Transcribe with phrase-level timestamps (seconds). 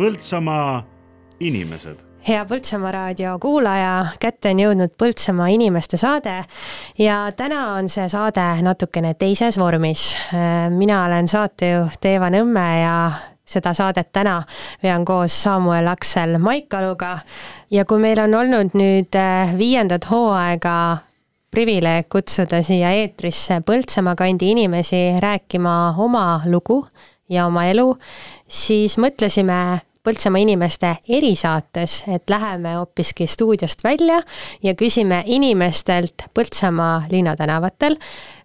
[0.00, 0.78] Põltsamaa
[1.44, 6.38] inimesed hea Põltsamaa raadio kuulaja, kätte on jõudnud Põltsamaa inimeste saade
[6.98, 10.14] ja täna on see saade natukene teises vormis.
[10.72, 12.94] mina olen saatejuht Eeva Nõmme ja
[13.44, 14.38] seda saadet täna
[14.82, 17.18] vean koos Samuel Aksel Maikaluga
[17.70, 20.76] ja kui meil on olnud nüüd eh, viiendat hooaega
[21.50, 26.86] privileeg kutsuda siia eetrisse Põltsamaa kandi inimesi rääkima oma lugu
[27.28, 27.94] ja oma elu,
[28.48, 34.22] siis mõtlesime Põltsamaa inimeste erisaates, et läheme hoopiski stuudiost välja
[34.62, 37.98] ja küsime inimestelt Põltsamaa linnatänavatel,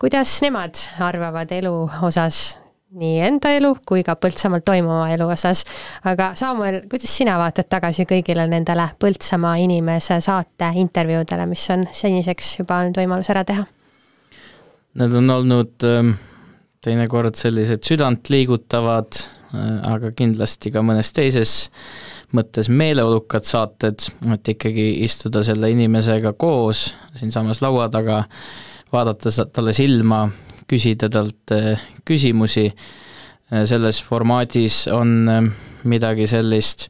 [0.00, 0.74] kuidas nemad
[1.06, 2.56] arvavad elu osas,
[2.98, 5.62] nii enda elu kui ka Põltsamaal toimuva elu osas.
[6.04, 12.56] aga Samuel, kuidas sina vaatad tagasi kõigile nendele Põltsamaa inimese saate intervjuudele, mis on seniseks
[12.58, 13.66] juba olnud võimalus ära teha?
[14.96, 16.14] Need on olnud ähm,
[16.82, 21.52] teinekord sellised südantliigutavad aga kindlasti ka mõnes teises
[22.34, 24.02] mõttes meeleolukad saated,
[24.34, 28.24] et ikkagi istuda selle inimesega koos siinsamas laua taga,
[28.92, 30.24] vaadata talle silma,
[30.66, 35.30] küsida talt äh, küsimusi, äh, selles formaadis on
[35.86, 36.88] midagi sellist,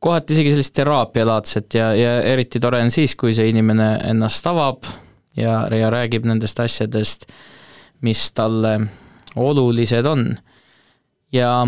[0.00, 4.84] kohati isegi sellist teraapialaadset ja, ja eriti tore on siis, kui see inimene ennast avab
[5.36, 7.26] ja, ja räägib nendest asjadest,
[8.04, 8.74] mis talle
[9.38, 10.30] olulised on
[11.32, 11.66] ja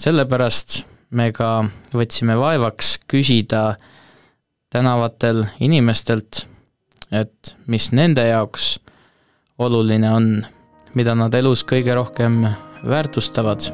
[0.00, 0.82] sellepärast
[1.14, 3.76] me ka võtsime vaevaks küsida
[4.72, 6.46] tänavatel inimestelt,
[7.12, 8.78] et mis nende jaoks
[9.58, 10.28] oluline on,
[10.94, 12.42] mida nad elus kõige rohkem
[12.84, 13.70] väärtustavad.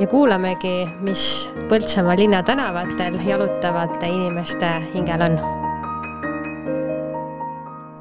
[0.00, 5.38] ja kuulamegi, mis Põltsamaa linna tänavatel jalutavate inimeste hingel on.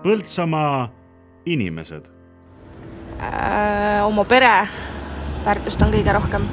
[0.03, 0.89] Põltsamaa
[1.45, 2.07] inimesed
[3.19, 4.05] äh,.
[4.05, 4.67] oma pere
[5.45, 6.45] väärtust on kõige rohkem?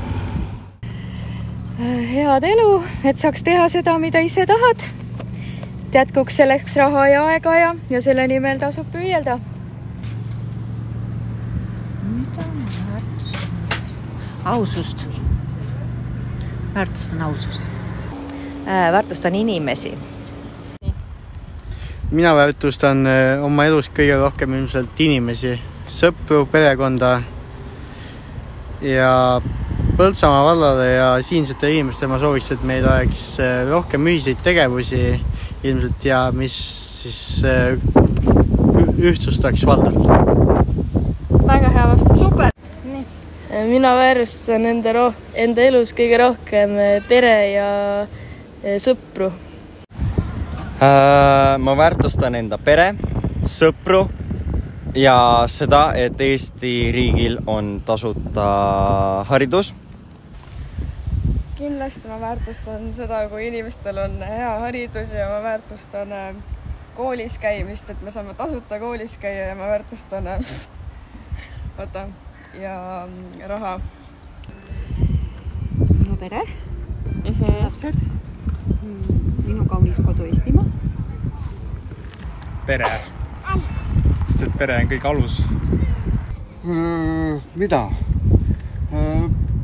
[1.78, 2.70] head elu,
[3.06, 4.82] et saaks teha seda, mida ise tahad.
[5.94, 9.38] jätkuks selleks raha ja aega ja, ja selle nimel tasub püüelda.
[12.02, 13.48] mida ma väärtustan?
[14.44, 15.06] ausust.
[16.74, 17.70] väärtustan ausust
[18.66, 18.92] äh,.
[18.92, 19.98] väärtustan inimesi.
[22.10, 27.20] mina väärtustan äh, oma elus kõige rohkem ilmselt inimesi, sõpru, perekonda
[28.82, 29.40] ja
[29.98, 35.00] Põltsamaa vallale ja siinsetele inimestele ma sooviks, et meil oleks äh, rohkem ühiseid tegevusi
[35.66, 36.54] ilmselt ja mis
[37.00, 37.74] siis äh,
[38.94, 39.90] ühtsustaks valda.
[41.48, 42.22] väga hea vastus.
[42.22, 42.54] super.
[42.84, 43.02] nii.
[43.72, 47.68] mina väärtustan enda roh-, enda elus kõige rohkem äh, pere ja
[48.78, 49.32] sõpru.
[51.58, 52.92] ma väärtustan enda pere,
[53.50, 54.06] sõpru
[54.94, 59.74] ja seda, et Eesti riigil on tasuta haridus.
[61.58, 66.34] kindlasti ma väärtustan seda, kui inimestel on hea haridus ja ma väärtustan äh,
[66.94, 70.38] koolis käimist, et me saame tasuta koolis käia ja ma väärtustan äh,
[71.78, 72.08] oota
[72.54, 73.80] ja mm, raha.
[75.98, 76.42] minu pere
[77.24, 77.64] mm, -hmm.
[77.64, 77.94] lapsed,
[79.46, 80.64] minu kaunis kodu Eestimaa.
[82.66, 83.17] pere
[84.38, 85.40] sest et pere on kõige alus.
[86.62, 87.88] Äh, mida?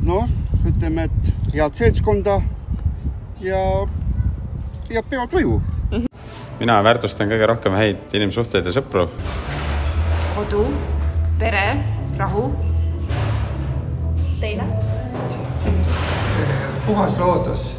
[0.05, 0.27] Noh,
[0.67, 2.35] ütleme, et head seltskonda
[3.41, 3.61] ja
[4.89, 5.61] head peotuju.
[6.59, 9.07] mina väärtustan kõige rohkem häid inimsuhteid ja sõpru.
[10.35, 10.67] kodu,
[11.39, 11.65] pere,
[12.17, 12.51] rahu.
[14.39, 14.67] Teine?
[16.85, 17.69] puhas loodus.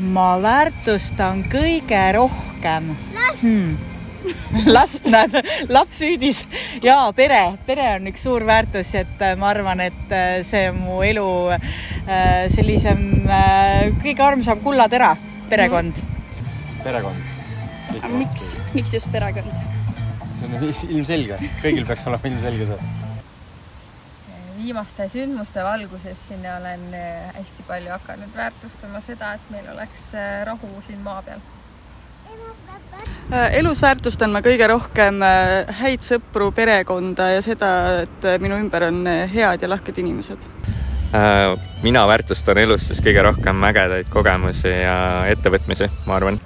[0.00, 2.96] ma väärtustan kõige rohkem
[3.42, 3.95] hmm
[4.76, 5.36] last näeb,
[5.72, 6.42] laps hüüdis
[6.84, 10.82] ja pere, pere on üks suur väärtus, et äh, ma arvan, et äh, see on
[10.82, 13.02] mu elu äh, sellisem
[14.02, 15.14] kõige armsam kullatera,
[15.50, 16.02] perekond.
[16.84, 17.32] perekond.
[18.16, 19.50] miks, miks just perekond?
[20.36, 22.94] see on ilmselge, kõigil peaks olema ilmselge see.
[24.56, 26.88] Viimaste sündmuste valguses siin olen
[27.36, 30.08] hästi palju hakanud väärtustama seda, et meil oleks
[30.48, 31.44] rahu siin maa peal
[33.58, 37.70] elus väärtustan ma kõige rohkem äh, häid sõpru, perekonda ja seda,
[38.04, 39.02] et äh, minu ümber on
[39.32, 40.50] head ja lahked inimesed.
[41.82, 46.40] mina väärtustan elus siis kõige rohkem ägedaid kogemusi ja ettevõtmisi, ma arvan.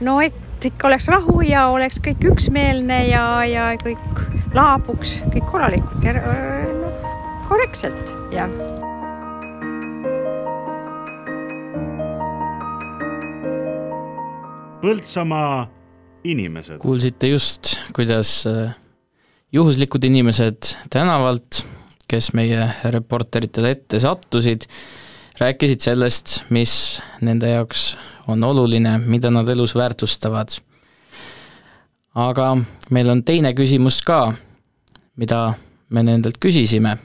[0.00, 4.22] no et ikka oleks rahu ja oleks kõik üksmeelne ja, ja kõik
[4.54, 7.08] laabuks kõik korralikult noh,
[7.48, 8.46] korrektselt ja
[14.82, 15.68] Põltsamaa
[16.26, 16.80] inimesed.
[16.82, 18.72] kuulsite just, kuidas äh,
[19.54, 21.60] juhuslikud inimesed tänavalt,
[22.10, 24.66] kes meie reporteritele ette sattusid,
[25.38, 27.92] rääkisid sellest, mis nende jaoks
[28.26, 30.58] on oluline, mida nad elus väärtustavad.
[32.14, 32.56] aga
[32.90, 34.34] meil on teine küsimus ka,
[35.16, 35.54] mida
[35.90, 36.98] me nendelt küsisime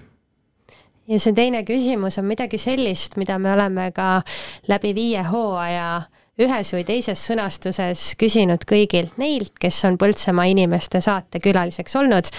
[1.08, 4.24] ja see teine küsimus on midagi sellist, mida me oleme ka
[4.68, 6.02] läbi viie hooaja
[6.42, 12.30] ühes või teises sõnastuses küsinud kõigilt neilt, kes on Põltsamaa inimeste saate külaliseks olnud.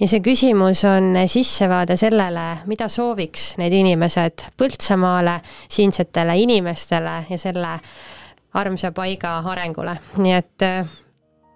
[0.00, 7.76] ja see küsimus on sissevaade sellele, mida sooviks need inimesed Põltsamaale, siinsetele inimestele ja selle
[8.54, 10.66] armsa paiga arengule, nii et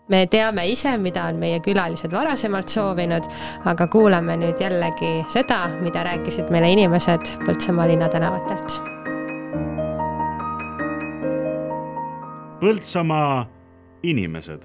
[0.08, 3.28] me teame ise, mida on meie külalised varasemalt soovinud,
[3.64, 8.12] aga kuulame nüüd jällegi seda, mida rääkisid meile inimesed Põltsamaa linna
[12.64, 13.44] Põltsamaa
[14.02, 14.62] inimesed.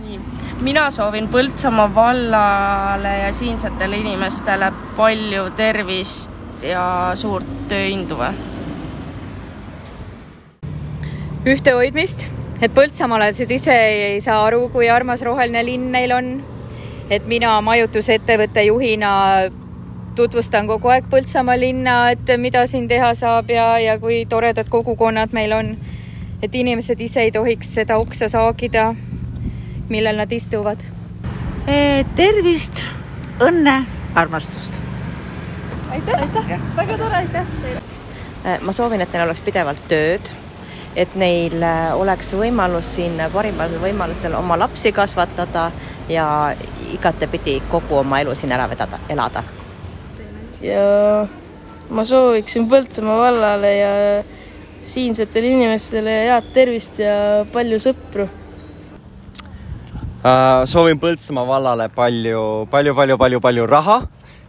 [0.00, 0.20] nii,
[0.64, 8.30] mina soovin Põltsamaa vallale ja siinsetele inimestele palju tervist ja suurt tööinduve.
[11.44, 12.30] ühtehoidmist
[12.62, 16.36] et põltsamaalased ise ei saa aru, kui armas roheline linn neil on.
[17.10, 19.10] et mina majutusettevõtte juhina
[20.16, 25.36] tutvustan kogu aeg Põltsamaa linna, et mida siin teha saab ja, ja kui toredad kogukonnad
[25.36, 25.76] meil on.
[26.46, 28.92] Et inimesed ise ei tohiks seda oksa saagida,
[29.90, 30.82] millel nad istuvad.
[32.16, 32.82] tervist,
[33.42, 33.82] õnne,
[34.14, 34.80] armastust.
[35.90, 38.58] aitäh, aitäh., väga tore, aitäh teile.
[38.62, 40.30] ma soovin, et neil oleks pidevalt tööd
[40.96, 45.66] et neil äh, oleks võimalus siin parimal võimalusel oma lapsi kasvatada
[46.08, 46.54] ja
[46.94, 49.42] igatepidi kogu oma elu siin ära vedada, elada.
[50.62, 51.26] ja
[51.90, 53.92] ma sooviksin Põltsamaa vallale ja
[54.86, 58.28] siinsetele inimestele head tervist ja palju sõpru.
[60.26, 64.00] Äh, soovin Põltsamaa vallale palju, palju, palju, palju, palju raha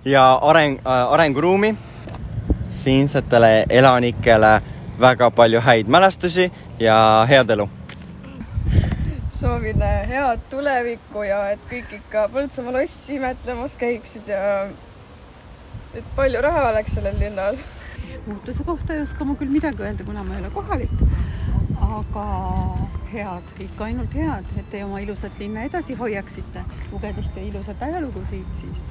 [0.06, 1.76] ja areng, äh, arenguruumi
[2.84, 4.54] siinsetele elanikele
[5.00, 7.70] väga palju häid mälestusi ja head elu.
[9.40, 14.68] soovin äh, head tulevikku ja et kõik ikka Põltsamaa lossi imetlemas käiksid ja
[15.94, 17.60] et palju raha oleks sellel linnal.
[18.28, 21.04] Muutuse kohta ei oska ma küll midagi öelda, kuna ma ei ole kohalik.
[21.88, 22.26] aga
[23.14, 28.50] head, ikka ainult head, et te oma ilusat linna edasi hoiaksite, lugedes teie ilusat ajalugusid,
[28.60, 28.90] siis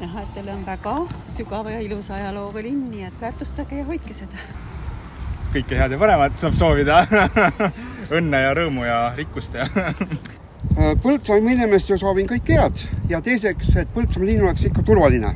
[0.00, 0.94] näha, et teil on väga
[1.28, 4.40] sügava ja ilusa ajalooga linn, nii et väärtustage ja hoidke seda
[5.52, 7.02] kõike head ja paremat saab soovida
[8.18, 9.68] õnne ja rõõmu ja rikkust ja
[11.02, 15.32] Põltsamaa inimestele soovin kõike head ja teiseks, et Põltsamaa linn oleks ikka turvaline.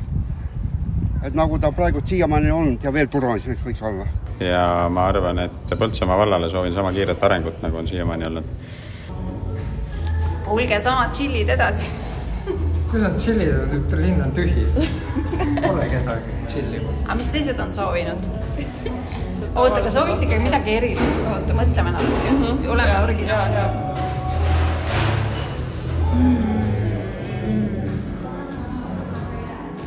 [1.23, 4.07] Et nagu ta praegu siiamaani olnud ja veel turvaliseks võiks olla.
[4.39, 8.55] ja ma arvan, et Põltsamaa vallale soovin sama kiiret arengut, nagu on siiamaani olnud.
[10.47, 11.91] olge samad tšillid edasi
[12.93, 14.63] kus nad tšillivad, et linn on tühi.
[15.63, 16.99] Pole kedagi tšillimas.
[17.07, 18.27] aga mis teised on soovinud?
[19.55, 22.69] oota, aga sooviks ikkagi midagi erilist, oota, mõtleme natuke mm, -hmm.
[22.75, 23.92] oleme originaalsed.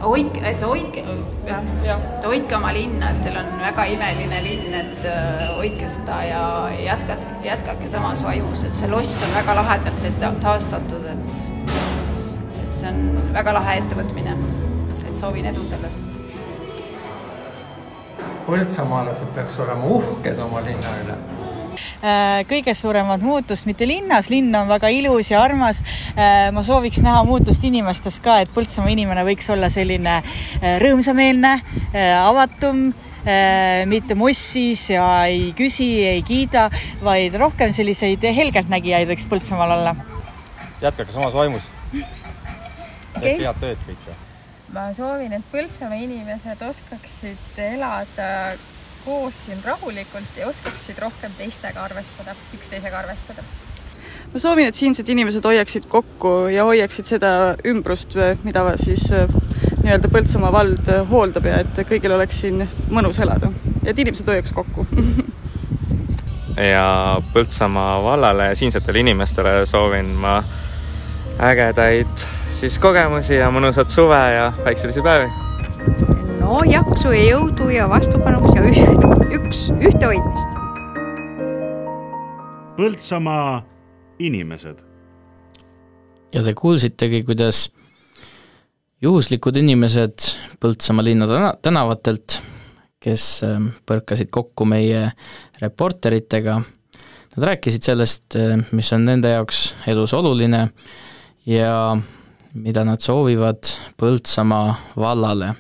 [0.06, 1.04] Hoidke, et hoidke,
[1.46, 5.90] jah ja., et hoidke oma linna, et teil on väga imeline linn, et uh, hoidke
[5.92, 6.42] seda ja
[6.80, 11.40] jätkake, jätkake samas vaimus, et see loss on väga lahedalt taastatud, et,
[12.62, 14.38] et see on väga lahe ettevõtmine.
[15.06, 16.00] et soovin edu selles
[18.46, 21.35] põltsamaalased peaks olema uhked oma linna üle äh,
[22.48, 25.82] kõige suuremat muutust mitte linnas, linn on väga ilus ja armas.
[26.14, 31.58] Äh, ma sooviks näha muutust inimestes ka, et Põltsamaa inimene võiks olla selline äh, rõõmsameelne,
[32.20, 32.88] avatum
[33.90, 36.68] mitte mossis ja ei küsi, ei kiida,
[37.02, 39.96] vaid rohkem selliseid helgeltnägijaid võiks Põltsamaal olla.
[40.84, 41.66] jätkake samas vaimus.
[41.90, 43.42] tehke okay.
[43.42, 44.14] head tööd kõike
[44.76, 48.28] ma soovin, et Põltsamaa inimesed oskaksid elada
[49.06, 53.46] koos siin rahulikult ja oskaksid rohkem teistega arvestada, üksteisega arvestada.
[54.32, 57.30] ma soovin, et siinsed inimesed hoiaksid kokku ja hoiaksid seda
[57.64, 59.30] ümbrust, mida siis äh,
[59.84, 63.52] nii-öelda Põltsamaa vald hooldab ja et kõigil oleks siin mõnus elada
[63.84, 64.86] ja et inimesed hoiaks kokku
[66.74, 66.86] ja
[67.32, 70.40] Põltsamaa vallale ja siinsetele inimestele soovin ma
[71.38, 75.45] ägedaid siis kogemusi ja mõnusat suve ja päikselisi päevi.
[76.46, 80.52] No jaksu ja jõudu ja vastupanuks ja üht, üks, ühtehoidmist.
[82.76, 83.64] Põltsamaa
[84.22, 84.78] inimesed.
[86.34, 87.66] ja te kuulsitegi, kuidas
[89.02, 90.28] juhuslikud inimesed
[90.62, 92.38] Põltsamaa linna täna, tänavatelt,
[93.02, 95.08] kes ähm, põrkasid kokku meie
[95.60, 96.60] reporteritega,
[97.34, 100.68] nad rääkisid sellest, äh, mis on nende jaoks elus oluline
[101.50, 101.96] ja
[102.54, 105.56] mida nad soovivad Põltsamaa vallale.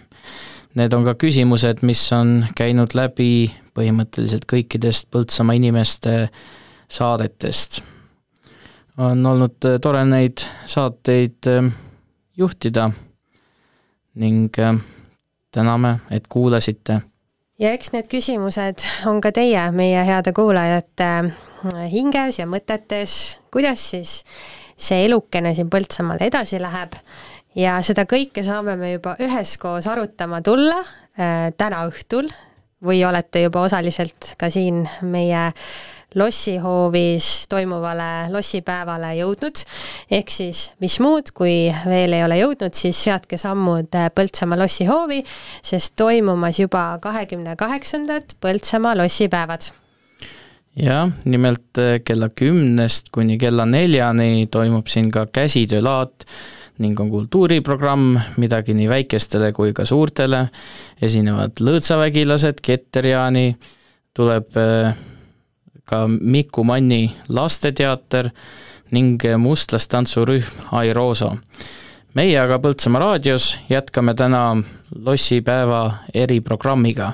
[0.76, 6.28] Need on ka küsimused, mis on käinud läbi põhimõtteliselt kõikidest Põltsamaa inimeste
[6.88, 7.82] saadetest.
[8.96, 11.72] on olnud äh, tore neid saateid äh,
[12.36, 12.90] juhtida
[14.14, 14.78] ning äh,
[15.52, 17.00] täname, et kuulasite.
[17.58, 21.32] ja eks need küsimused on ka teie, meie heade kuulajate
[21.92, 24.22] hinges ja mõtetes, kuidas siis
[24.76, 26.96] see elukene siin Põltsamaal edasi läheb
[27.56, 32.30] ja seda kõike saame me juba üheskoos arutama tulla äh, täna õhtul.
[32.86, 35.46] Või olete juba osaliselt ka siin meie
[36.14, 39.62] lossihoovis toimuvale lossipäevale jõudnud,
[40.12, 45.22] ehk siis mis muud, kui veel ei ole jõudnud, siis seadke sammud Põltsamaa lossihoovi,
[45.64, 49.72] sest toimumas juba kahekümne kaheksandad Põltsamaa lossipäevad
[50.76, 56.26] jah, nimelt äh, kella kümnest kuni kella neljani toimub siin ka käsitöölaat
[56.84, 60.42] ning on kultuuriprogramm, midagi nii väikestele kui ka suurtele,
[61.00, 63.46] esinevad lõõtsavägilased, Ketterjaani,
[64.16, 64.98] tuleb äh,
[65.88, 68.28] ka Miku Manni lasteteater
[68.92, 71.32] ning mustlastantsurühm Airoso.
[72.16, 74.56] Meie aga Põltsamaa raadios jätkame täna
[75.04, 75.82] lossipäeva
[76.14, 77.12] eriprogrammiga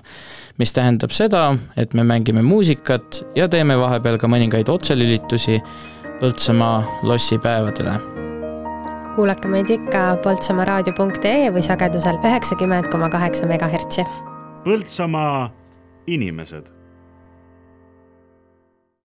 [0.59, 5.61] mis tähendab seda, et me mängime muusikat ja teeme vahepeal ka mõningaid otselülitusi
[6.21, 7.97] Põltsamaa lossipäevadele.
[9.17, 14.07] kuulake meid ikka poltsamaaraadio.ee või sagedusel üheksakümmend koma kaheksa megahertsi.
[14.65, 15.51] Põltsamaa
[16.07, 16.71] inimesed